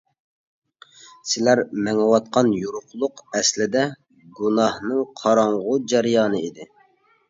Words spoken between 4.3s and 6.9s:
گۇناھنىڭ قاراڭغۇ جەريانى ئىدى.